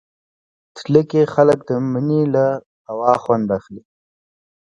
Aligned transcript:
تله 0.77 1.01
کې 1.09 1.21
خلک 1.33 1.59
د 1.69 1.71
مني 1.91 2.21
له 2.33 2.45
هوا 2.89 3.13
خوند 3.23 3.47
اخلي. 3.57 3.83